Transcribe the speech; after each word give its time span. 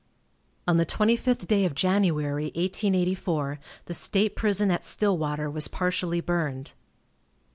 On 0.67 0.77
the 0.77 0.83
twenty 0.83 1.15
fifth 1.15 1.47
day 1.47 1.63
of 1.63 1.75
January, 1.75 2.45
1884, 2.55 3.59
the 3.85 3.93
state 3.93 4.35
prison 4.35 4.71
at 4.71 4.83
Stillwater 4.83 5.47
was 5.47 5.67
partially 5.67 6.21
burned. 6.21 6.73